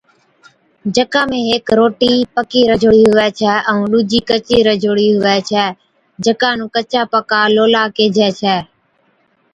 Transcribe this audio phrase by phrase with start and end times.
[0.95, 5.65] جڪا ۾ ھيڪ روٽِي پڪِي رجھوڙِي هُوَي ڇَي ائُون ڏُوجِي ڪچِي رجھوڙِي ھُوَي ڇَي
[6.23, 8.55] جڪا نُون ڪچا پڪا لولا ڪيهجَي ڇَي